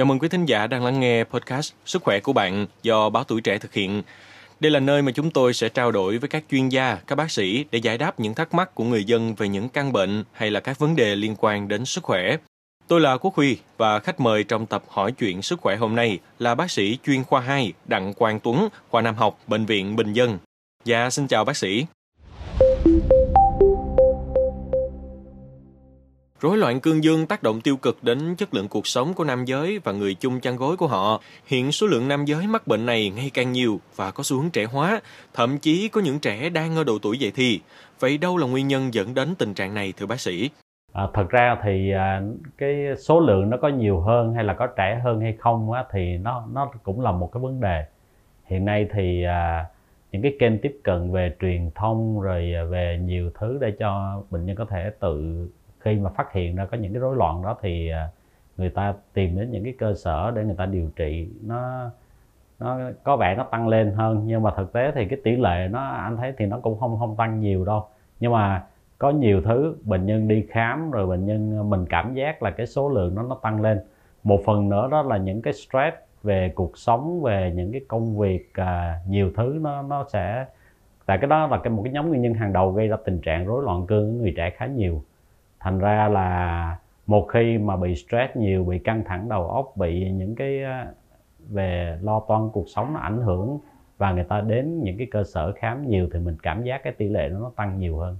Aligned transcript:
Chào 0.00 0.04
mừng 0.04 0.18
quý 0.18 0.28
thính 0.28 0.46
giả 0.46 0.66
đang 0.66 0.84
lắng 0.84 1.00
nghe 1.00 1.24
podcast 1.24 1.72
Sức 1.86 2.02
khỏe 2.02 2.20
của 2.20 2.32
bạn 2.32 2.66
do 2.82 3.10
Báo 3.10 3.24
Tuổi 3.24 3.40
Trẻ 3.40 3.58
thực 3.58 3.72
hiện. 3.72 4.02
Đây 4.60 4.70
là 4.70 4.80
nơi 4.80 5.02
mà 5.02 5.12
chúng 5.12 5.30
tôi 5.30 5.54
sẽ 5.54 5.68
trao 5.68 5.92
đổi 5.92 6.18
với 6.18 6.28
các 6.28 6.44
chuyên 6.50 6.68
gia, 6.68 6.98
các 7.06 7.16
bác 7.16 7.30
sĩ 7.30 7.64
để 7.70 7.78
giải 7.78 7.98
đáp 7.98 8.20
những 8.20 8.34
thắc 8.34 8.54
mắc 8.54 8.74
của 8.74 8.84
người 8.84 9.04
dân 9.04 9.34
về 9.34 9.48
những 9.48 9.68
căn 9.68 9.92
bệnh 9.92 10.24
hay 10.32 10.50
là 10.50 10.60
các 10.60 10.78
vấn 10.78 10.96
đề 10.96 11.16
liên 11.16 11.36
quan 11.38 11.68
đến 11.68 11.84
sức 11.84 12.04
khỏe. 12.04 12.36
Tôi 12.88 13.00
là 13.00 13.16
Quốc 13.16 13.34
Huy 13.34 13.58
và 13.76 13.98
khách 13.98 14.20
mời 14.20 14.44
trong 14.44 14.66
tập 14.66 14.82
hỏi 14.88 15.12
chuyện 15.12 15.42
sức 15.42 15.60
khỏe 15.60 15.76
hôm 15.76 15.96
nay 15.96 16.18
là 16.38 16.54
bác 16.54 16.70
sĩ 16.70 16.98
chuyên 17.06 17.24
khoa 17.24 17.40
2 17.40 17.72
Đặng 17.86 18.14
Quang 18.14 18.40
Tuấn, 18.40 18.68
khoa 18.88 19.02
Nam 19.02 19.14
học, 19.14 19.38
Bệnh 19.46 19.66
viện 19.66 19.96
Bình 19.96 20.12
Dân. 20.12 20.38
Dạ, 20.84 21.10
xin 21.10 21.26
chào 21.26 21.44
bác 21.44 21.56
sĩ. 21.56 21.86
Rối 26.40 26.58
loạn 26.58 26.80
cương 26.80 27.04
dương 27.04 27.26
tác 27.26 27.42
động 27.42 27.60
tiêu 27.60 27.76
cực 27.76 28.04
đến 28.04 28.34
chất 28.36 28.54
lượng 28.54 28.68
cuộc 28.68 28.86
sống 28.86 29.14
của 29.14 29.24
nam 29.24 29.44
giới 29.44 29.78
và 29.84 29.92
người 29.92 30.14
chung 30.14 30.40
chăn 30.40 30.56
gối 30.56 30.76
của 30.76 30.86
họ. 30.86 31.20
Hiện 31.46 31.72
số 31.72 31.86
lượng 31.86 32.08
nam 32.08 32.24
giới 32.24 32.46
mắc 32.46 32.66
bệnh 32.66 32.86
này 32.86 33.12
ngày 33.16 33.30
càng 33.34 33.52
nhiều 33.52 33.80
và 33.96 34.10
có 34.10 34.22
xu 34.22 34.40
hướng 34.40 34.50
trẻ 34.50 34.64
hóa, 34.64 35.00
thậm 35.34 35.58
chí 35.58 35.88
có 35.88 36.00
những 36.00 36.18
trẻ 36.18 36.50
đang 36.50 36.76
ở 36.76 36.84
độ 36.84 36.98
tuổi 37.02 37.18
dậy 37.18 37.32
thì. 37.34 37.60
Vậy 38.00 38.18
đâu 38.18 38.36
là 38.36 38.46
nguyên 38.46 38.68
nhân 38.68 38.94
dẫn 38.94 39.14
đến 39.14 39.34
tình 39.38 39.54
trạng 39.54 39.74
này 39.74 39.92
thưa 39.96 40.06
bác 40.06 40.20
sĩ? 40.20 40.50
À, 40.92 41.06
thật 41.14 41.28
ra 41.28 41.56
thì 41.64 41.92
à, 41.92 42.22
cái 42.58 42.74
số 42.98 43.20
lượng 43.20 43.50
nó 43.50 43.56
có 43.62 43.68
nhiều 43.68 44.00
hơn 44.00 44.34
hay 44.34 44.44
là 44.44 44.54
có 44.54 44.66
trẻ 44.66 45.00
hơn 45.04 45.20
hay 45.20 45.36
không 45.38 45.72
á, 45.72 45.84
thì 45.92 46.16
nó 46.16 46.44
nó 46.52 46.70
cũng 46.82 47.00
là 47.00 47.12
một 47.12 47.30
cái 47.32 47.40
vấn 47.40 47.60
đề. 47.60 47.84
Hiện 48.46 48.64
nay 48.64 48.86
thì 48.94 49.24
à, 49.24 49.66
những 50.12 50.22
cái 50.22 50.36
kênh 50.38 50.58
tiếp 50.58 50.80
cận 50.84 51.12
về 51.12 51.36
truyền 51.40 51.70
thông 51.74 52.20
rồi 52.20 52.52
à, 52.56 52.64
về 52.64 52.98
nhiều 53.02 53.30
thứ 53.40 53.58
để 53.60 53.72
cho 53.78 54.22
bệnh 54.30 54.46
nhân 54.46 54.56
có 54.56 54.64
thể 54.64 54.90
tự 55.00 55.48
khi 55.80 55.94
mà 55.96 56.10
phát 56.10 56.32
hiện 56.32 56.56
ra 56.56 56.66
có 56.66 56.76
những 56.76 56.92
cái 56.92 57.00
rối 57.00 57.16
loạn 57.16 57.42
đó 57.42 57.56
thì 57.62 57.90
à, 57.90 58.08
người 58.56 58.70
ta 58.70 58.94
tìm 59.12 59.36
đến 59.36 59.50
những 59.50 59.64
cái 59.64 59.74
cơ 59.78 59.94
sở 59.94 60.30
để 60.30 60.44
người 60.44 60.56
ta 60.58 60.66
điều 60.66 60.90
trị. 60.96 61.28
Nó 61.42 61.90
nó 62.58 62.78
có 63.04 63.16
vẻ 63.16 63.34
nó 63.34 63.44
tăng 63.44 63.68
lên 63.68 63.92
hơn 63.92 64.22
nhưng 64.26 64.42
mà 64.42 64.50
thực 64.56 64.72
tế 64.72 64.92
thì 64.94 65.08
cái 65.08 65.18
tỷ 65.24 65.36
lệ 65.36 65.68
nó 65.70 65.88
anh 65.88 66.16
thấy 66.16 66.32
thì 66.38 66.46
nó 66.46 66.60
cũng 66.60 66.80
không 66.80 66.98
không 66.98 67.16
tăng 67.16 67.40
nhiều 67.40 67.64
đâu. 67.64 67.86
Nhưng 68.20 68.32
mà 68.32 68.64
có 68.98 69.10
nhiều 69.10 69.42
thứ 69.42 69.76
bệnh 69.84 70.06
nhân 70.06 70.28
đi 70.28 70.46
khám 70.50 70.90
rồi 70.90 71.06
bệnh 71.06 71.26
nhân 71.26 71.58
à, 71.60 71.62
mình 71.62 71.86
cảm 71.86 72.14
giác 72.14 72.42
là 72.42 72.50
cái 72.50 72.66
số 72.66 72.88
lượng 72.88 73.14
nó 73.14 73.22
nó 73.22 73.38
tăng 73.42 73.60
lên. 73.62 73.80
Một 74.22 74.40
phần 74.46 74.68
nữa 74.68 74.88
đó 74.90 75.02
là 75.02 75.16
những 75.16 75.42
cái 75.42 75.52
stress 75.52 75.96
về 76.22 76.52
cuộc 76.54 76.78
sống 76.78 77.22
về 77.22 77.52
những 77.56 77.72
cái 77.72 77.80
công 77.88 78.18
việc 78.18 78.54
à, 78.54 79.00
nhiều 79.08 79.30
thứ 79.36 79.58
nó 79.60 79.82
nó 79.82 80.04
sẽ 80.12 80.46
tại 81.06 81.18
cái 81.18 81.28
đó 81.28 81.46
là 81.46 81.58
cái 81.58 81.70
một 81.70 81.82
cái 81.82 81.92
nhóm 81.92 82.08
nguyên 82.08 82.22
nhân 82.22 82.34
hàng 82.34 82.52
đầu 82.52 82.72
gây 82.72 82.88
ra 82.88 82.96
tình 83.04 83.20
trạng 83.20 83.46
rối 83.46 83.62
loạn 83.64 83.86
cương 83.86 84.08
ở 84.08 84.12
người 84.22 84.34
trẻ 84.36 84.50
khá 84.50 84.66
nhiều 84.66 85.02
thành 85.60 85.78
ra 85.78 86.08
là 86.08 86.76
một 87.06 87.28
khi 87.32 87.58
mà 87.58 87.76
bị 87.76 87.94
stress 87.94 88.36
nhiều 88.36 88.64
bị 88.64 88.78
căng 88.78 89.04
thẳng 89.06 89.28
đầu 89.28 89.50
óc 89.50 89.72
bị 89.76 90.10
những 90.10 90.34
cái 90.34 90.62
ờ, 90.62 90.86
về 91.48 91.98
lo 92.02 92.20
toan 92.28 92.50
cuộc 92.52 92.66
sống 92.68 92.92
nó 92.94 93.00
ảnh 93.00 93.22
hưởng 93.22 93.58
và 93.98 94.12
người 94.12 94.24
ta 94.24 94.40
đến 94.40 94.82
những 94.82 94.98
cái 94.98 95.06
cơ 95.10 95.24
sở 95.24 95.52
khám 95.52 95.88
nhiều 95.88 96.08
thì 96.12 96.18
mình 96.18 96.36
cảm 96.42 96.64
giác 96.64 96.80
cái 96.84 96.92
tỷ 96.92 97.08
lệ 97.08 97.28
nó, 97.32 97.38
nó 97.38 97.52
tăng 97.56 97.78
nhiều 97.78 97.98
hơn 97.98 98.16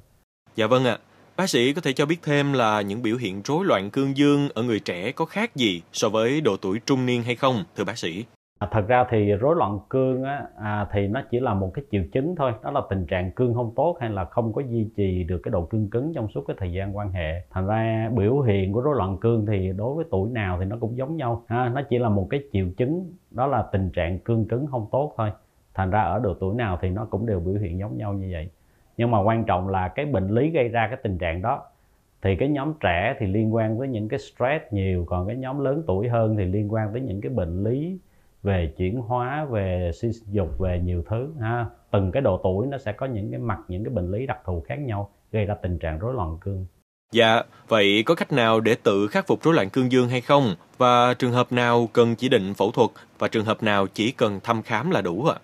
Dạ 0.57 0.67
vâng 0.67 0.85
ạ. 0.85 0.99
Bác 1.37 1.51
sĩ 1.51 1.73
có 1.73 1.81
thể 1.81 1.93
cho 1.93 2.07
biết 2.07 2.23
thêm 2.23 2.53
là 2.53 2.81
những 2.81 3.03
biểu 3.03 3.17
hiện 3.17 3.43
rối 3.45 3.65
loạn 3.65 3.91
cương 3.91 4.17
dương 4.17 4.49
ở 4.55 4.63
người 4.63 4.81
trẻ 4.81 5.13
có 5.13 5.25
khác 5.25 5.57
gì 5.57 5.83
so 5.93 6.09
với 6.09 6.41
độ 6.41 6.57
tuổi 6.57 6.81
trung 6.87 7.07
niên 7.07 7.23
hay 7.23 7.37
không, 7.37 7.65
thưa 7.77 7.85
bác 7.85 7.99
sĩ? 7.99 8.25
À, 8.61 8.69
thật 8.71 8.85
ra 8.89 9.05
thì 9.11 9.33
rối 9.33 9.57
loạn 9.57 9.79
cương 9.91 10.23
á, 10.23 10.47
à, 10.57 10.87
thì 10.93 11.09
nó 11.09 11.23
chỉ 11.31 11.41
là 11.41 11.55
một 11.55 11.71
cái 11.75 11.85
triệu 11.91 12.03
chứng 12.13 12.37
thôi. 12.37 12.53
Đó 12.63 12.71
là 12.71 12.81
tình 12.91 13.07
trạng 13.07 13.31
cương 13.33 13.55
không 13.55 13.73
tốt 13.77 13.97
hay 14.01 14.11
là 14.11 14.25
không 14.25 14.53
có 14.53 14.63
duy 14.63 14.89
trì 14.97 15.25
được 15.25 15.39
cái 15.43 15.53
độ 15.53 15.65
cương 15.65 15.91
cứng 15.91 16.13
trong 16.15 16.29
suốt 16.29 16.45
cái 16.49 16.57
thời 16.61 16.73
gian 16.73 16.97
quan 16.97 17.13
hệ. 17.13 17.43
Thành 17.51 17.67
ra 17.67 18.11
biểu 18.17 18.41
hiện 18.41 18.73
của 18.73 18.81
rối 18.81 18.97
loạn 18.97 19.17
cương 19.21 19.47
thì 19.47 19.73
đối 19.77 19.95
với 19.95 20.05
tuổi 20.11 20.31
nào 20.31 20.59
thì 20.61 20.65
nó 20.65 20.77
cũng 20.81 20.97
giống 20.97 21.17
nhau. 21.17 21.45
Ha, 21.47 21.69
nó 21.69 21.83
chỉ 21.83 21.99
là 21.99 22.09
một 22.09 22.27
cái 22.31 22.41
triệu 22.53 22.67
chứng 22.77 23.13
đó 23.31 23.47
là 23.47 23.63
tình 23.73 23.91
trạng 23.91 24.19
cương 24.19 24.49
cứng 24.49 24.67
không 24.67 24.89
tốt 24.93 25.15
thôi. 25.17 25.33
Thành 25.75 25.91
ra 25.91 26.01
ở 26.03 26.19
độ 26.19 26.35
tuổi 26.35 26.55
nào 26.55 26.79
thì 26.83 26.91
nó 26.91 27.05
cũng 27.05 27.27
đều 27.27 27.41
biểu 27.41 27.55
hiện 27.55 27.79
giống 27.79 27.97
nhau 27.99 28.13
như 28.13 28.29
vậy. 28.33 28.51
Nhưng 28.97 29.11
mà 29.11 29.23
quan 29.23 29.45
trọng 29.45 29.69
là 29.69 29.89
cái 29.89 30.07
bệnh 30.07 30.29
lý 30.29 30.51
gây 30.51 30.69
ra 30.69 30.89
cái 30.89 30.99
tình 31.03 31.19
trạng 31.19 31.43
đó 31.43 31.63
thì 32.23 32.37
cái 32.37 32.49
nhóm 32.49 32.73
trẻ 32.81 33.17
thì 33.19 33.27
liên 33.27 33.55
quan 33.55 33.79
với 33.79 33.89
những 33.89 34.09
cái 34.09 34.19
stress 34.19 34.65
nhiều 34.71 35.05
còn 35.09 35.27
cái 35.27 35.37
nhóm 35.37 35.59
lớn 35.61 35.83
tuổi 35.87 36.09
hơn 36.09 36.37
thì 36.37 36.45
liên 36.45 36.73
quan 36.73 36.93
tới 36.93 37.01
những 37.03 37.21
cái 37.21 37.33
bệnh 37.33 37.65
lý 37.65 37.99
về 38.43 38.73
chuyển 38.77 39.01
hóa 39.01 39.45
về 39.51 39.91
suy 39.95 40.11
dục 40.27 40.59
về 40.59 40.81
nhiều 40.85 41.03
thứ 41.09 41.35
ha 41.41 41.67
từng 41.91 42.13
cái 42.13 42.23
độ 42.23 42.41
tuổi 42.43 42.67
nó 42.67 42.79
sẽ 42.79 42.93
có 42.93 43.07
những 43.07 43.31
cái 43.31 43.41
mặt 43.41 43.59
những 43.69 43.85
cái 43.85 43.95
bệnh 43.95 44.11
lý 44.11 44.27
đặc 44.27 44.39
thù 44.45 44.63
khác 44.69 44.79
nhau 44.79 45.11
gây 45.33 45.45
ra 45.45 45.55
tình 45.55 45.79
trạng 45.79 45.99
rối 45.99 46.15
loạn 46.15 46.39
cương 46.41 46.67
Dạ, 47.13 47.43
vậy 47.69 48.03
có 48.07 48.15
cách 48.15 48.33
nào 48.33 48.61
để 48.61 48.77
tự 48.83 49.07
khắc 49.07 49.27
phục 49.27 49.43
rối 49.43 49.55
loạn 49.55 49.71
cương 49.71 49.93
dương 49.93 50.09
hay 50.09 50.21
không? 50.21 50.55
Và 50.79 51.15
trường 51.15 51.33
hợp 51.33 51.53
nào 51.53 51.89
cần 51.93 52.15
chỉ 52.15 52.29
định 52.29 52.55
phẫu 52.55 52.71
thuật 52.71 52.91
và 53.19 53.29
trường 53.29 53.45
hợp 53.45 53.63
nào 53.63 53.87
chỉ 53.95 54.13
cần 54.13 54.41
thăm 54.43 54.63
khám 54.63 54.91
là 54.91 55.01
đủ 55.01 55.27
ạ? 55.27 55.37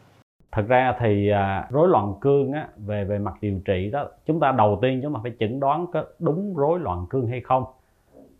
thật 0.57 0.65
ra 0.69 0.95
thì 1.01 1.29
à, 1.29 1.69
rối 1.71 1.89
loạn 1.89 2.15
cương 2.21 2.53
á, 2.53 2.69
về 2.77 3.05
về 3.05 3.19
mặt 3.19 3.35
điều 3.41 3.61
trị 3.65 3.91
đó 3.93 4.09
chúng 4.27 4.41
ta 4.41 4.53
đầu 4.53 4.79
tiên 4.83 5.01
chúng 5.03 5.15
ta 5.15 5.21
phải 5.23 5.33
chẩn 5.41 5.61
đoán 5.61 5.87
có 5.93 6.05
đúng 6.19 6.55
rối 6.57 6.81
loạn 6.81 7.07
cương 7.11 7.27
hay 7.27 7.41
không 7.41 7.65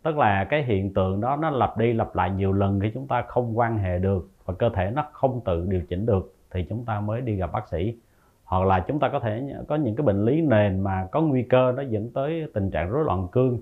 tức 0.07 0.17
là 0.17 0.43
cái 0.43 0.63
hiện 0.63 0.93
tượng 0.93 1.21
đó 1.21 1.35
nó 1.35 1.49
lặp 1.49 1.77
đi 1.77 1.93
lặp 1.93 2.15
lại 2.15 2.31
nhiều 2.31 2.53
lần 2.53 2.79
khi 2.79 2.91
chúng 2.93 3.07
ta 3.07 3.21
không 3.21 3.57
quan 3.57 3.77
hệ 3.77 3.99
được 3.99 4.29
và 4.45 4.53
cơ 4.53 4.69
thể 4.69 4.91
nó 4.91 5.05
không 5.11 5.41
tự 5.45 5.65
điều 5.69 5.81
chỉnh 5.89 6.05
được 6.05 6.33
thì 6.51 6.65
chúng 6.69 6.85
ta 6.85 6.99
mới 6.99 7.21
đi 7.21 7.35
gặp 7.35 7.51
bác 7.51 7.67
sĩ. 7.67 7.95
Hoặc 8.43 8.65
là 8.65 8.79
chúng 8.79 8.99
ta 8.99 9.09
có 9.09 9.19
thể 9.19 9.43
có 9.67 9.75
những 9.75 9.95
cái 9.95 10.05
bệnh 10.05 10.25
lý 10.25 10.41
nền 10.41 10.79
mà 10.79 11.07
có 11.11 11.21
nguy 11.21 11.43
cơ 11.43 11.73
nó 11.75 11.81
dẫn 11.81 12.09
tới 12.13 12.47
tình 12.53 12.71
trạng 12.71 12.89
rối 12.89 13.03
loạn 13.05 13.27
cương 13.31 13.59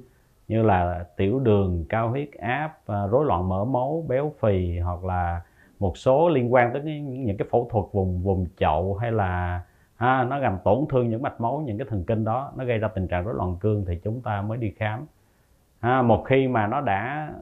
như 0.47 0.63
là 0.63 1.05
tiểu 1.17 1.39
đường 1.39 1.85
cao 1.89 2.09
huyết 2.09 2.29
áp 2.39 2.77
ờ, 2.85 3.07
rối 3.07 3.25
loạn 3.25 3.49
mỡ 3.49 3.65
máu 3.65 4.05
béo 4.07 4.33
phì 4.39 4.79
hoặc 4.79 5.03
là 5.03 5.41
một 5.79 5.97
số 5.97 6.29
liên 6.29 6.53
quan 6.53 6.73
tới 6.73 6.81
những, 6.81 7.25
những 7.25 7.37
cái 7.37 7.47
phẫu 7.51 7.69
thuật 7.71 7.85
vùng 7.91 8.23
vùng 8.23 8.45
chậu 8.57 8.95
hay 8.95 9.11
là 9.11 9.61
ha, 9.95 10.23
nó 10.23 10.37
làm 10.37 10.57
tổn 10.63 10.85
thương 10.89 11.09
những 11.09 11.21
mạch 11.21 11.41
máu 11.41 11.63
những 11.65 11.77
cái 11.77 11.87
thần 11.89 12.03
kinh 12.03 12.23
đó 12.23 12.51
nó 12.55 12.65
gây 12.65 12.77
ra 12.77 12.87
tình 12.87 13.07
trạng 13.07 13.25
rối 13.25 13.33
loạn 13.37 13.55
cương 13.59 13.85
thì 13.85 13.99
chúng 14.03 14.21
ta 14.21 14.41
mới 14.41 14.57
đi 14.57 14.71
khám 14.77 15.05
ha, 15.85 16.01
một 16.01 16.23
khi 16.27 16.47
mà 16.47 16.67
nó 16.67 16.81
đã 16.81 17.33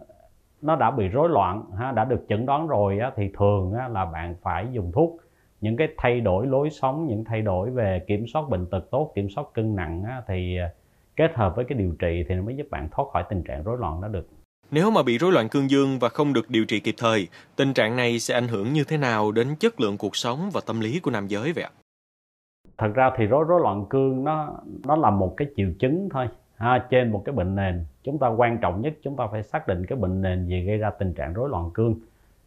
nó 0.61 0.75
đã 0.75 0.91
bị 0.91 1.07
rối 1.07 1.29
loạn 1.29 1.63
ha, 1.77 1.91
đã 1.91 2.05
được 2.05 2.25
chẩn 2.29 2.45
đoán 2.45 2.67
rồi 2.67 2.99
á, 2.99 3.11
thì 3.15 3.31
thường 3.37 3.73
á, 3.73 3.87
là 3.87 4.05
bạn 4.05 4.35
phải 4.41 4.67
dùng 4.71 4.91
thuốc. 4.91 5.17
Những 5.61 5.77
cái 5.77 5.87
thay 5.97 6.21
đổi 6.21 6.47
lối 6.47 6.69
sống 6.69 7.07
những 7.07 7.23
thay 7.23 7.41
đổi 7.41 7.69
về 7.71 8.01
kiểm 8.07 8.25
soát 8.27 8.49
bệnh 8.49 8.65
tật 8.65 8.91
tốt 8.91 9.11
kiểm 9.15 9.29
soát 9.29 9.43
cân 9.53 9.75
nặng 9.75 10.03
á, 10.03 10.21
thì 10.27 10.57
à, 10.57 10.69
kết 11.15 11.31
hợp 11.35 11.55
với 11.55 11.65
cái 11.65 11.77
điều 11.77 11.95
trị 11.99 12.25
thì 12.29 12.35
nó 12.35 12.43
mới 12.43 12.55
giúp 12.55 12.67
bạn 12.71 12.89
thoát 12.91 13.05
khỏi 13.13 13.23
tình 13.29 13.43
trạng 13.43 13.63
rối 13.63 13.77
loạn 13.79 14.01
đó 14.01 14.07
được. 14.07 14.27
Nếu 14.71 14.91
mà 14.91 15.03
bị 15.03 15.17
rối 15.17 15.31
loạn 15.31 15.49
cương 15.49 15.69
dương 15.69 15.99
và 15.99 16.09
không 16.09 16.33
được 16.33 16.49
điều 16.49 16.65
trị 16.65 16.79
kịp 16.79 16.95
thời, 16.97 17.27
tình 17.55 17.73
trạng 17.73 17.95
này 17.95 18.19
sẽ 18.19 18.33
ảnh 18.33 18.47
hưởng 18.47 18.73
như 18.73 18.83
thế 18.83 18.97
nào 18.97 19.31
đến 19.31 19.55
chất 19.59 19.79
lượng 19.81 19.97
cuộc 19.97 20.15
sống 20.15 20.49
và 20.53 20.61
tâm 20.67 20.79
lý 20.79 20.99
của 20.99 21.11
nam 21.11 21.27
giới 21.27 21.53
vậy 21.53 21.63
ạ? 21.63 21.71
thật 22.77 22.91
ra 22.95 23.11
thì 23.17 23.25
rối 23.25 23.45
rối 23.47 23.61
loạn 23.61 23.85
cương 23.89 24.23
nó 24.23 24.53
nó 24.85 24.95
là 24.95 25.09
một 25.09 25.33
cái 25.37 25.47
triệu 25.55 25.67
chứng 25.79 26.09
thôi 26.13 26.27
ha, 26.63 26.85
trên 26.89 27.11
một 27.11 27.21
cái 27.25 27.35
bệnh 27.35 27.55
nền 27.55 27.85
chúng 28.03 28.19
ta 28.19 28.27
quan 28.27 28.57
trọng 28.57 28.81
nhất 28.81 28.93
chúng 29.03 29.15
ta 29.15 29.27
phải 29.31 29.43
xác 29.43 29.67
định 29.67 29.85
cái 29.85 29.97
bệnh 29.97 30.21
nền 30.21 30.45
gì 30.45 30.63
gây 30.65 30.77
ra 30.77 30.89
tình 30.89 31.13
trạng 31.13 31.33
rối 31.33 31.49
loạn 31.49 31.69
cương. 31.73 31.95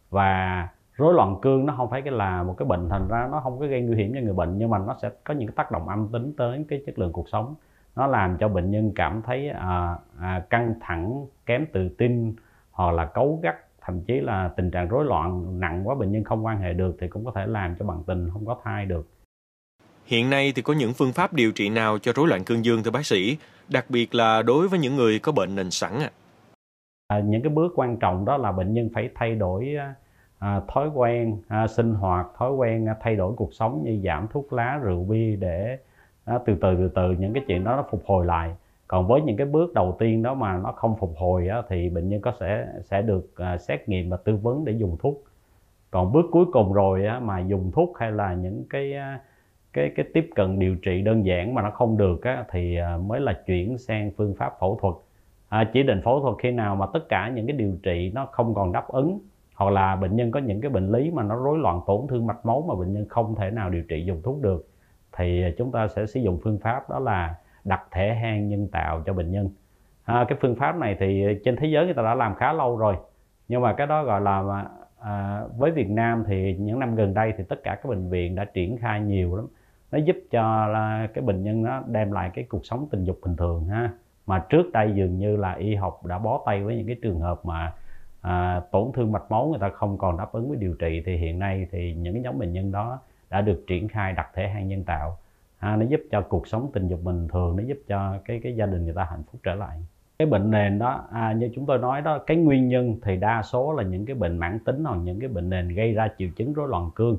Và 0.09 0.67
rối 0.95 1.13
loạn 1.13 1.35
cương 1.41 1.65
nó 1.65 1.73
không 1.77 1.89
phải 1.89 2.01
cái 2.01 2.13
là 2.13 2.43
một 2.43 2.55
cái 2.57 2.65
bệnh 2.65 2.89
thành 2.89 3.07
ra 3.07 3.27
nó 3.31 3.39
không 3.39 3.59
có 3.59 3.67
gây 3.67 3.81
nguy 3.81 3.95
hiểm 3.95 4.13
cho 4.13 4.21
người 4.21 4.33
bệnh 4.33 4.57
nhưng 4.57 4.69
mà 4.69 4.77
nó 4.77 4.95
sẽ 5.01 5.09
có 5.23 5.33
những 5.33 5.47
cái 5.47 5.53
tác 5.55 5.71
động 5.71 5.87
âm 5.87 6.07
tính 6.13 6.33
tới 6.37 6.65
cái 6.69 6.83
chất 6.85 6.99
lượng 6.99 7.11
cuộc 7.11 7.29
sống. 7.29 7.55
Nó 7.95 8.07
làm 8.07 8.37
cho 8.37 8.47
bệnh 8.47 8.71
nhân 8.71 8.91
cảm 8.95 9.21
thấy 9.21 9.49
à, 9.49 9.95
à, 10.19 10.43
căng 10.49 10.73
thẳng 10.81 11.25
kém 11.45 11.65
tự 11.73 11.89
tin 11.89 12.35
hoặc 12.71 12.91
là 12.91 13.05
cấu 13.05 13.39
gắt 13.43 13.55
thậm 13.81 14.01
chí 14.01 14.19
là 14.19 14.47
tình 14.47 14.71
trạng 14.71 14.87
rối 14.87 15.05
loạn 15.05 15.59
nặng 15.59 15.87
quá 15.87 15.95
bệnh 15.95 16.11
nhân 16.11 16.23
không 16.23 16.45
quan 16.45 16.59
hệ 16.59 16.73
được 16.73 16.95
thì 16.99 17.07
cũng 17.07 17.25
có 17.25 17.31
thể 17.35 17.47
làm 17.47 17.75
cho 17.79 17.85
bằng 17.85 18.03
tình 18.07 18.29
không 18.33 18.45
có 18.45 18.57
thai 18.63 18.85
được. 18.85 19.07
Hiện 20.07 20.29
nay 20.29 20.53
thì 20.55 20.61
có 20.61 20.73
những 20.73 20.93
phương 20.93 21.13
pháp 21.13 21.33
điều 21.33 21.51
trị 21.51 21.69
nào 21.69 21.97
cho 21.99 22.11
rối 22.15 22.27
loạn 22.27 22.43
cương 22.43 22.65
dương 22.65 22.83
thưa 22.83 22.91
bác 22.91 23.05
sĩ, 23.05 23.37
đặc 23.69 23.85
biệt 23.89 24.15
là 24.15 24.41
đối 24.41 24.67
với 24.67 24.79
những 24.79 24.95
người 24.95 25.19
có 25.19 25.31
bệnh 25.31 25.55
nền 25.55 25.71
sẵn 25.71 25.91
ạ? 25.99 26.11
À, 27.07 27.19
những 27.19 27.41
cái 27.41 27.49
bước 27.49 27.73
quan 27.75 27.97
trọng 27.97 28.25
đó 28.25 28.37
là 28.37 28.51
bệnh 28.51 28.73
nhân 28.73 28.89
phải 28.93 29.09
thay 29.15 29.35
đổi 29.35 29.75
à, 29.79 29.95
à, 30.39 30.61
thói 30.67 30.89
quen 30.89 31.37
à, 31.47 31.67
sinh 31.67 31.93
hoạt, 31.93 32.27
thói 32.37 32.51
quen 32.51 32.89
à, 32.89 32.95
thay 33.01 33.15
đổi 33.15 33.33
cuộc 33.37 33.53
sống 33.53 33.83
như 33.83 34.01
giảm 34.03 34.27
thuốc 34.33 34.53
lá, 34.53 34.79
rượu 34.83 35.03
bia 35.03 35.35
để 35.35 35.77
à, 36.25 36.39
từ 36.45 36.55
từ 36.61 36.75
từ 36.77 36.89
từ 36.95 37.11
những 37.19 37.33
cái 37.33 37.43
chuyện 37.47 37.63
đó 37.63 37.75
nó 37.75 37.83
phục 37.91 38.03
hồi 38.05 38.25
lại. 38.25 38.55
Còn 38.87 39.07
với 39.07 39.21
những 39.21 39.37
cái 39.37 39.47
bước 39.47 39.73
đầu 39.73 39.95
tiên 39.99 40.23
đó 40.23 40.33
mà 40.33 40.57
nó 40.57 40.71
không 40.71 40.95
phục 40.99 41.13
hồi 41.17 41.47
á, 41.47 41.61
thì 41.69 41.89
bệnh 41.89 42.09
nhân 42.09 42.21
có 42.21 42.33
sẽ 42.39 42.67
sẽ 42.83 43.01
được 43.01 43.35
à, 43.35 43.57
xét 43.57 43.89
nghiệm 43.89 44.09
và 44.09 44.17
tư 44.17 44.35
vấn 44.35 44.65
để 44.65 44.73
dùng 44.73 44.97
thuốc. 44.99 45.23
Còn 45.91 46.11
bước 46.11 46.25
cuối 46.31 46.45
cùng 46.53 46.73
rồi 46.73 47.05
á, 47.05 47.19
mà 47.19 47.39
dùng 47.39 47.71
thuốc 47.71 47.97
hay 47.97 48.11
là 48.11 48.33
những 48.33 48.63
cái 48.69 48.93
à, 48.93 49.19
cái 49.73 49.91
cái 49.95 50.05
tiếp 50.13 50.29
cận 50.35 50.59
điều 50.59 50.75
trị 50.75 51.01
đơn 51.01 51.25
giản 51.25 51.53
mà 51.53 51.61
nó 51.61 51.71
không 51.71 51.97
được 51.97 52.23
á, 52.23 52.45
thì 52.51 52.77
à, 52.77 52.97
mới 52.97 53.19
là 53.19 53.33
chuyển 53.45 53.77
sang 53.77 54.11
phương 54.17 54.35
pháp 54.35 54.53
phẫu 54.59 54.79
thuật. 54.81 54.93
À, 55.49 55.69
chỉ 55.73 55.83
định 55.83 56.01
phẫu 56.03 56.21
thuật 56.21 56.35
khi 56.39 56.51
nào 56.51 56.75
mà 56.75 56.85
tất 56.93 57.09
cả 57.09 57.29
những 57.35 57.47
cái 57.47 57.57
điều 57.57 57.73
trị 57.83 58.11
nó 58.15 58.25
không 58.25 58.53
còn 58.55 58.71
đáp 58.71 58.87
ứng 58.87 59.19
hoặc 59.55 59.71
là 59.71 59.95
bệnh 59.95 60.15
nhân 60.15 60.31
có 60.31 60.39
những 60.39 60.61
cái 60.61 60.71
bệnh 60.71 60.91
lý 60.91 61.11
mà 61.11 61.23
nó 61.23 61.35
rối 61.35 61.57
loạn 61.57 61.81
tổn 61.87 62.07
thương 62.09 62.27
mạch 62.27 62.45
máu 62.45 62.65
mà 62.67 62.75
bệnh 62.75 62.93
nhân 62.93 63.05
không 63.09 63.35
thể 63.35 63.51
nào 63.51 63.69
điều 63.69 63.83
trị 63.83 64.05
dùng 64.05 64.21
thuốc 64.23 64.41
được 64.41 64.67
thì 65.17 65.43
à, 65.43 65.49
chúng 65.57 65.71
ta 65.71 65.87
sẽ 65.87 66.05
sử 66.05 66.19
dụng 66.19 66.39
phương 66.43 66.59
pháp 66.59 66.89
đó 66.89 66.99
là 66.99 67.35
đặt 67.63 67.81
thể 67.91 68.13
hang 68.13 68.49
nhân 68.49 68.67
tạo 68.71 69.03
cho 69.05 69.13
bệnh 69.13 69.31
nhân. 69.31 69.49
À, 70.03 70.25
cái 70.27 70.37
phương 70.41 70.55
pháp 70.55 70.75
này 70.77 70.95
thì 70.99 71.25
trên 71.45 71.55
thế 71.55 71.67
giới 71.67 71.85
người 71.85 71.93
ta 71.93 72.01
đã 72.01 72.15
làm 72.15 72.35
khá 72.35 72.53
lâu 72.53 72.77
rồi 72.77 72.95
nhưng 73.47 73.61
mà 73.61 73.73
cái 73.73 73.87
đó 73.87 74.03
gọi 74.03 74.21
là 74.21 74.65
à, 74.99 75.41
với 75.57 75.71
Việt 75.71 75.89
Nam 75.89 76.23
thì 76.27 76.55
những 76.59 76.79
năm 76.79 76.95
gần 76.95 77.13
đây 77.13 77.33
thì 77.37 77.43
tất 77.43 77.63
cả 77.63 77.75
các 77.75 77.89
bệnh 77.89 78.09
viện 78.09 78.35
đã 78.35 78.45
triển 78.45 78.77
khai 78.77 79.01
nhiều 79.01 79.35
lắm 79.35 79.47
nó 79.91 79.97
giúp 79.97 80.17
cho 80.31 80.67
là 80.67 81.07
cái 81.13 81.23
bệnh 81.23 81.43
nhân 81.43 81.63
nó 81.63 81.83
đem 81.87 82.11
lại 82.11 82.31
cái 82.33 82.45
cuộc 82.49 82.65
sống 82.65 82.87
tình 82.91 83.03
dục 83.03 83.19
bình 83.23 83.35
thường 83.35 83.65
ha. 83.65 83.91
Mà 84.25 84.39
trước 84.49 84.71
đây 84.73 84.93
dường 84.95 85.17
như 85.17 85.35
là 85.35 85.53
y 85.53 85.75
học 85.75 86.05
đã 86.05 86.19
bó 86.19 86.43
tay 86.45 86.63
với 86.63 86.75
những 86.75 86.87
cái 86.87 86.95
trường 87.01 87.19
hợp 87.19 87.45
mà 87.45 87.73
à, 88.21 88.61
tổn 88.71 88.91
thương 88.93 89.11
mạch 89.11 89.31
máu 89.31 89.47
người 89.47 89.59
ta 89.59 89.69
không 89.69 89.97
còn 89.97 90.17
đáp 90.17 90.31
ứng 90.31 90.49
với 90.49 90.57
điều 90.57 90.73
trị 90.73 91.03
thì 91.05 91.17
hiện 91.17 91.39
nay 91.39 91.67
thì 91.71 91.93
những 91.93 92.13
cái 92.13 92.23
nhóm 92.23 92.39
bệnh 92.39 92.53
nhân 92.53 92.71
đó 92.71 92.99
đã 93.29 93.41
được 93.41 93.63
triển 93.67 93.87
khai 93.87 94.13
đặt 94.13 94.27
thể 94.33 94.47
hang 94.47 94.67
nhân 94.67 94.83
tạo. 94.83 95.17
Ha 95.57 95.75
nó 95.75 95.85
giúp 95.85 96.01
cho 96.11 96.21
cuộc 96.21 96.47
sống 96.47 96.69
tình 96.73 96.87
dục 96.87 96.99
bình 97.03 97.27
thường 97.27 97.55
nó 97.55 97.63
giúp 97.63 97.77
cho 97.87 98.17
cái 98.25 98.39
cái 98.43 98.55
gia 98.55 98.65
đình 98.65 98.85
người 98.85 98.93
ta 98.93 99.03
hạnh 99.03 99.23
phúc 99.31 99.41
trở 99.43 99.55
lại. 99.55 99.77
Cái 100.19 100.25
bệnh 100.25 100.51
nền 100.51 100.79
đó 100.79 101.07
à, 101.11 101.33
như 101.33 101.49
chúng 101.55 101.65
tôi 101.65 101.77
nói 101.77 102.01
đó 102.01 102.19
cái 102.27 102.37
nguyên 102.37 102.67
nhân 102.67 102.95
thì 103.03 103.17
đa 103.17 103.41
số 103.41 103.73
là 103.73 103.83
những 103.83 104.05
cái 104.05 104.15
bệnh 104.15 104.37
mãn 104.37 104.59
tính 104.59 104.83
hoặc 104.83 104.95
những 104.95 105.19
cái 105.19 105.29
bệnh 105.29 105.49
nền 105.49 105.67
gây 105.69 105.93
ra 105.93 106.07
triệu 106.17 106.29
chứng 106.35 106.53
rối 106.53 106.67
loạn 106.67 106.89
cương 106.95 107.17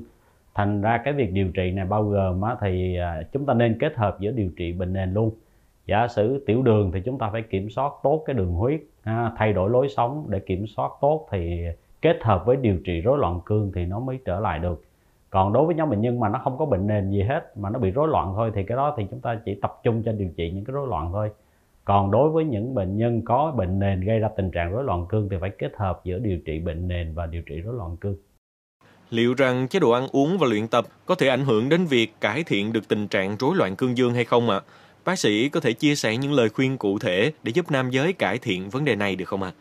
thành 0.59 0.81
ra 0.81 1.01
cái 1.05 1.13
việc 1.13 1.31
điều 1.33 1.51
trị 1.51 1.71
này 1.71 1.85
bao 1.85 2.03
gồm 2.03 2.41
á, 2.41 2.55
thì 2.61 2.97
à, 2.97 3.21
chúng 3.33 3.45
ta 3.45 3.53
nên 3.53 3.79
kết 3.79 3.95
hợp 3.95 4.17
giữa 4.19 4.31
điều 4.31 4.49
trị 4.57 4.73
bệnh 4.73 4.93
nền 4.93 5.13
luôn. 5.13 5.31
Giả 5.85 6.07
sử 6.07 6.43
tiểu 6.45 6.61
đường 6.61 6.91
thì 6.91 7.01
chúng 7.05 7.17
ta 7.17 7.29
phải 7.31 7.41
kiểm 7.41 7.69
soát 7.69 7.93
tốt 8.03 8.23
cái 8.25 8.33
đường 8.33 8.51
huyết 8.51 8.81
ha, 9.03 9.31
thay 9.37 9.53
đổi 9.53 9.69
lối 9.69 9.89
sống. 9.89 10.25
Để 10.29 10.39
kiểm 10.39 10.67
soát 10.67 10.91
tốt 11.01 11.27
thì 11.31 11.63
kết 12.01 12.17
hợp 12.21 12.45
với 12.45 12.55
điều 12.55 12.77
trị 12.85 13.01
rối 13.01 13.17
loạn 13.17 13.39
cương 13.45 13.71
thì 13.75 13.85
nó 13.85 13.99
mới 13.99 14.19
trở 14.25 14.39
lại 14.39 14.59
được. 14.59 14.83
Còn 15.29 15.53
đối 15.53 15.65
với 15.65 15.75
nhóm 15.75 15.89
bệnh 15.89 16.01
nhân 16.01 16.19
mà 16.19 16.29
nó 16.29 16.39
không 16.43 16.57
có 16.57 16.65
bệnh 16.65 16.87
nền 16.87 17.09
gì 17.09 17.21
hết 17.21 17.57
mà 17.57 17.69
nó 17.69 17.79
bị 17.79 17.91
rối 17.91 18.07
loạn 18.07 18.33
thôi 18.35 18.51
thì 18.55 18.63
cái 18.63 18.75
đó 18.75 18.93
thì 18.97 19.07
chúng 19.11 19.21
ta 19.21 19.39
chỉ 19.45 19.59
tập 19.61 19.79
trung 19.83 20.03
cho 20.03 20.11
điều 20.11 20.29
trị 20.37 20.51
những 20.51 20.65
cái 20.65 20.73
rối 20.73 20.87
loạn 20.87 21.09
thôi. 21.11 21.31
Còn 21.85 22.11
đối 22.11 22.29
với 22.29 22.45
những 22.45 22.75
bệnh 22.75 22.97
nhân 22.97 23.21
có 23.25 23.53
bệnh 23.57 23.79
nền 23.79 24.01
gây 24.01 24.19
ra 24.19 24.29
tình 24.37 24.51
trạng 24.51 24.71
rối 24.71 24.83
loạn 24.83 25.05
cương 25.09 25.29
thì 25.29 25.37
phải 25.41 25.49
kết 25.49 25.71
hợp 25.75 26.01
giữa 26.03 26.19
điều 26.19 26.37
trị 26.45 26.59
bệnh 26.59 26.87
nền 26.87 27.13
và 27.13 27.25
điều 27.25 27.41
trị 27.41 27.61
rối 27.61 27.73
loạn 27.73 27.97
cương 27.97 28.15
liệu 29.09 29.33
rằng 29.37 29.67
chế 29.67 29.79
độ 29.79 29.91
ăn 29.91 30.07
uống 30.11 30.37
và 30.37 30.47
luyện 30.47 30.67
tập 30.67 30.85
có 31.05 31.15
thể 31.15 31.27
ảnh 31.27 31.45
hưởng 31.45 31.69
đến 31.69 31.85
việc 31.85 32.13
cải 32.21 32.43
thiện 32.43 32.73
được 32.73 32.87
tình 32.87 33.07
trạng 33.07 33.35
rối 33.39 33.55
loạn 33.55 33.75
cương 33.75 33.97
dương 33.97 34.13
hay 34.13 34.25
không 34.25 34.49
ạ? 34.49 34.57
À? 34.57 34.65
Bác 35.05 35.19
sĩ 35.19 35.49
có 35.49 35.59
thể 35.59 35.73
chia 35.73 35.95
sẻ 35.95 36.17
những 36.17 36.31
lời 36.31 36.49
khuyên 36.49 36.77
cụ 36.77 36.99
thể 36.99 37.31
để 37.43 37.51
giúp 37.51 37.71
nam 37.71 37.89
giới 37.89 38.13
cải 38.13 38.37
thiện 38.37 38.69
vấn 38.69 38.85
đề 38.85 38.95
này 38.95 39.15
được 39.15 39.25
không 39.25 39.43
ạ? 39.43 39.51
À? 39.55 39.57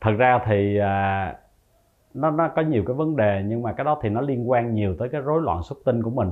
Thật 0.00 0.12
ra 0.18 0.38
thì 0.46 0.78
à, 0.78 1.34
nó 2.14 2.30
nó 2.30 2.48
có 2.56 2.62
nhiều 2.62 2.84
cái 2.86 2.94
vấn 2.94 3.16
đề 3.16 3.42
nhưng 3.46 3.62
mà 3.62 3.72
cái 3.72 3.84
đó 3.84 4.00
thì 4.02 4.08
nó 4.08 4.20
liên 4.20 4.50
quan 4.50 4.74
nhiều 4.74 4.96
tới 4.98 5.08
cái 5.08 5.20
rối 5.20 5.42
loạn 5.42 5.62
xuất 5.62 5.78
tinh 5.84 6.02
của 6.02 6.10
mình 6.10 6.28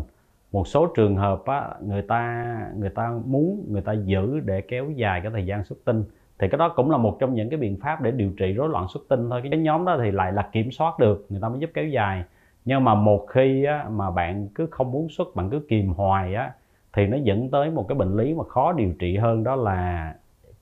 một 0.53 0.67
số 0.67 0.87
trường 0.87 1.17
hợp 1.17 1.45
á, 1.47 1.71
người 1.81 2.03
ta 2.03 2.45
người 2.77 2.91
ta 2.91 3.21
muốn 3.27 3.67
người 3.69 3.83
ta 3.83 3.93
giữ 3.93 4.41
để 4.41 4.61
kéo 4.61 4.91
dài 4.97 5.21
cái 5.21 5.31
thời 5.31 5.47
gian 5.47 5.65
xuất 5.65 5.79
tinh 5.85 6.05
thì 6.41 6.49
cái 6.49 6.59
đó 6.59 6.69
cũng 6.69 6.91
là 6.91 6.97
một 6.97 7.17
trong 7.21 7.35
những 7.35 7.51
cái 7.51 7.59
biện 7.59 7.77
pháp 7.81 8.01
để 8.03 8.11
điều 8.11 8.31
trị 8.37 8.53
rối 8.53 8.69
loạn 8.69 8.87
xuất 8.89 9.03
tinh 9.09 9.31
thôi. 9.31 9.43
Cái 9.51 9.61
nhóm 9.61 9.85
đó 9.85 9.99
thì 10.03 10.11
lại 10.11 10.33
là 10.33 10.49
kiểm 10.53 10.71
soát 10.71 10.99
được 10.99 11.27
người 11.29 11.41
ta 11.41 11.49
mới 11.49 11.59
giúp 11.59 11.71
kéo 11.75 11.87
dài. 11.87 12.25
Nhưng 12.65 12.85
mà 12.85 12.95
một 12.95 13.27
khi 13.29 13.65
á, 13.65 13.87
mà 13.91 14.11
bạn 14.11 14.49
cứ 14.55 14.67
không 14.71 14.93
muốn 14.93 15.09
xuất 15.09 15.37
bạn 15.37 15.51
cứ 15.51 15.61
kìm 15.69 15.89
hoài 15.89 16.35
á 16.35 16.53
thì 16.93 17.07
nó 17.07 17.17
dẫn 17.23 17.51
tới 17.51 17.71
một 17.71 17.89
cái 17.89 17.99
bệnh 17.99 18.17
lý 18.17 18.35
mà 18.35 18.45
khó 18.45 18.73
điều 18.73 18.93
trị 18.99 19.17
hơn 19.17 19.45
đó 19.45 19.57
là 19.57 20.15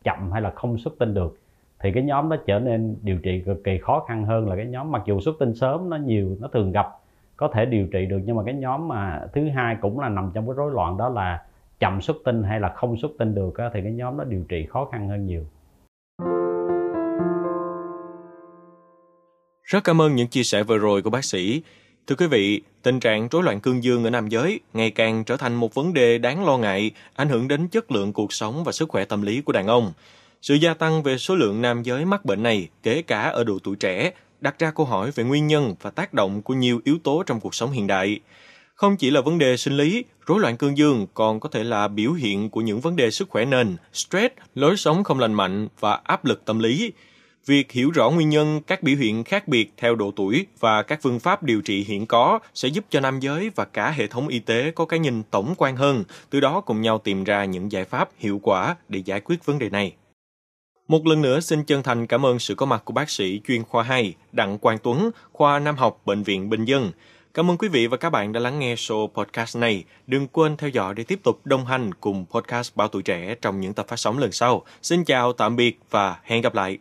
chậm 0.05 0.33
hay 0.33 0.43
là 0.43 0.51
không 0.51 0.79
xuất 0.79 0.95
tinh 0.99 1.15
được. 1.15 1.39
Thì 1.81 1.93
cái 1.93 2.03
nhóm 2.03 2.29
đó 2.29 2.37
trở 2.47 2.59
nên 2.59 2.97
điều 3.03 3.19
trị 3.19 3.43
cực 3.47 3.65
kỳ 3.65 3.79
khó 3.79 4.05
khăn 4.09 4.25
hơn 4.25 4.49
là 4.49 4.57
cái 4.57 4.67
nhóm 4.67 4.91
mặc 4.91 5.03
dù 5.07 5.21
xuất 5.21 5.37
tinh 5.39 5.55
sớm 5.55 5.91
nó 5.91 5.97
nhiều 5.97 6.37
nó 6.41 6.49
thường 6.49 6.73
gặp 6.73 6.87
có 7.37 7.49
thể 7.49 7.67
điều 7.67 7.87
trị 7.87 8.07
được. 8.07 8.21
Nhưng 8.25 8.37
mà 8.37 8.43
cái 8.43 8.55
nhóm 8.55 8.89
mà 8.89 9.21
thứ 9.33 9.49
hai 9.49 9.77
cũng 9.81 10.01
là 10.01 10.09
nằm 10.09 10.31
trong 10.35 10.47
cái 10.47 10.55
rối 10.57 10.71
loạn 10.73 10.97
đó 10.97 11.09
là 11.09 11.43
chậm 11.81 12.01
xuất 12.01 12.17
tinh 12.25 12.43
hay 12.43 12.61
là 12.61 12.69
không 12.69 12.97
xuất 12.97 13.11
tinh 13.19 13.35
được 13.35 13.55
thì 13.75 13.83
cái 13.83 13.93
nhóm 13.93 14.19
đó 14.19 14.25
điều 14.25 14.45
trị 14.49 14.67
khó 14.67 14.85
khăn 14.85 15.09
hơn 15.09 15.27
nhiều. 15.27 15.45
Rất 19.69 19.85
cảm 19.85 20.01
ơn 20.01 20.17
những 20.17 20.29
chia 20.29 20.43
sẻ 20.43 20.63
vừa 20.63 20.79
rồi 20.79 21.03
của 21.03 21.11
bác 21.11 21.25
sĩ. 21.25 21.63
Thưa 22.07 22.15
quý 22.17 22.27
vị, 22.27 22.61
tình 22.83 23.01
trạng 23.01 23.29
rối 23.29 23.43
loạn 23.43 23.61
cương 23.61 23.85
dương 23.85 24.05
ở 24.05 24.11
nam 24.11 24.29
giới 24.29 24.61
ngày 24.75 24.91
càng 24.91 25.25
trở 25.25 25.37
thành 25.37 25.55
một 25.55 25.75
vấn 25.75 25.95
đề 25.95 26.19
đáng 26.19 26.47
lo 26.47 26.59
ngại, 26.59 26.91
ảnh 27.15 27.29
hưởng 27.29 27.49
đến 27.49 27.69
chất 27.69 27.91
lượng 27.91 28.13
cuộc 28.13 28.33
sống 28.33 28.65
và 28.65 28.73
sức 28.73 28.89
khỏe 28.89 29.05
tâm 29.05 29.23
lý 29.23 29.41
của 29.41 29.53
đàn 29.53 29.67
ông. 29.67 29.93
Sự 30.43 30.55
gia 30.55 30.75
tăng 30.75 31.03
về 31.03 31.19
số 31.19 31.37
lượng 31.37 31.63
nam 31.63 31.83
giới 31.83 32.05
mắc 32.05 32.25
bệnh 32.25 32.43
này, 32.43 32.69
kể 32.83 33.03
cả 33.03 33.21
ở 33.21 33.45
độ 33.45 33.59
tuổi 33.65 33.77
trẻ, 33.77 34.13
đặt 34.41 34.59
ra 34.59 34.71
câu 34.71 34.87
hỏi 34.87 35.11
về 35.11 35.25
nguyên 35.25 35.47
nhân 35.47 35.75
và 35.81 35.91
tác 35.91 36.15
động 36.15 36.43
của 36.43 36.55
nhiều 36.55 36.81
yếu 36.85 36.99
tố 37.05 37.23
trong 37.27 37.41
cuộc 37.41 37.55
sống 37.55 37.73
hiện 37.73 37.87
đại. 37.87 38.21
Không 38.75 38.97
chỉ 38.97 39.11
là 39.11 39.21
vấn 39.21 39.39
đề 39.39 39.57
sinh 39.57 39.77
lý, 39.77 40.05
rối 40.27 40.41
loạn 40.41 40.57
cương 40.57 40.79
dương 40.79 41.07
còn 41.15 41.41
có 41.41 41.49
thể 41.49 41.65
là 41.65 41.89
biểu 41.89 42.13
hiện 42.13 42.51
của 42.51 42.61
những 42.61 42.81
vấn 42.81 42.97
đề 42.97 43.11
sức 43.11 43.29
khỏe 43.31 43.45
nền, 43.45 43.77
stress, 43.93 44.35
lối 44.55 44.77
sống 44.77 45.05
không 45.05 45.19
lành 45.19 45.35
mạnh 45.35 45.69
và 45.81 46.01
áp 46.05 46.25
lực 46.25 46.45
tâm 46.45 46.59
lý. 46.59 46.93
Việc 47.49 47.73
hiểu 47.73 47.91
rõ 47.91 48.11
nguyên 48.11 48.29
nhân 48.29 48.61
các 48.67 48.83
biểu 48.83 48.97
hiện 48.97 49.25
khác 49.25 49.49
biệt 49.49 49.73
theo 49.77 49.95
độ 49.95 50.11
tuổi 50.17 50.47
và 50.61 50.83
các 50.83 50.99
phương 51.03 51.21
pháp 51.21 51.43
điều 51.43 51.61
trị 51.61 51.85
hiện 51.85 52.07
có 52.07 52.39
sẽ 52.55 52.69
giúp 52.69 52.85
cho 52.91 53.01
nam 53.01 53.21
giới 53.21 53.51
và 53.55 53.65
cả 53.65 53.91
hệ 53.91 54.07
thống 54.07 54.29
y 54.29 54.39
tế 54.39 54.71
có 54.71 54.85
cái 54.85 54.99
nhìn 54.99 55.23
tổng 55.31 55.55
quan 55.57 55.77
hơn, 55.77 56.05
từ 56.31 56.41
đó 56.41 56.61
cùng 56.61 56.81
nhau 56.81 56.99
tìm 56.99 57.25
ra 57.25 57.45
những 57.45 57.73
giải 57.73 57.85
pháp 57.85 58.09
hiệu 58.19 58.41
quả 58.43 58.77
để 58.89 59.03
giải 59.05 59.21
quyết 59.21 59.47
vấn 59.47 59.59
đề 59.59 59.71
này. 59.71 59.95
Một 60.89 61.07
lần 61.07 61.23
nữa 61.23 61.41
xin 61.41 61.65
chân 61.65 61.83
thành 61.83 62.07
cảm 62.07 62.27
ơn 62.27 62.39
sự 62.39 62.55
có 62.55 62.67
mặt 62.67 62.83
của 62.85 62.93
bác 62.93 63.11
sĩ 63.11 63.41
chuyên 63.47 63.65
khoa 63.65 63.83
2 63.83 64.15
Đặng 64.33 64.59
Quang 64.59 64.79
Tuấn, 64.79 65.11
khoa 65.33 65.59
Nam 65.59 65.77
học 65.77 66.01
Bệnh 66.05 66.23
viện 66.23 66.51
Bình 66.51 66.65
Dân. 66.65 66.91
Cảm 67.35 67.51
ơn 67.51 67.59
quý 67.59 67.69
vị 67.69 67.87
và 67.87 67.97
các 67.97 68.11
bạn 68.11 68.33
đã 68.33 68.41
lắng 68.41 68.59
nghe 68.59 68.75
show 68.75 69.07
podcast 69.07 69.57
này. 69.57 69.85
Đừng 70.07 70.27
quên 70.27 70.57
theo 70.57 70.71
dõi 70.71 70.95
để 70.95 71.05
tiếp 71.05 71.21
tục 71.23 71.41
đồng 71.45 71.67
hành 71.67 71.95
cùng 71.95 72.25
podcast 72.31 72.77
Báo 72.77 72.89
Tuổi 72.89 73.03
Trẻ 73.03 73.35
trong 73.43 73.61
những 73.61 73.73
tập 73.73 73.87
phát 73.89 73.97
sóng 73.97 74.19
lần 74.19 74.33
sau. 74.33 74.63
Xin 74.83 75.05
chào, 75.05 75.33
tạm 75.33 75.57
biệt 75.57 75.79
và 75.91 76.17
hẹn 76.25 76.43
gặp 76.43 76.55
lại. 76.55 76.79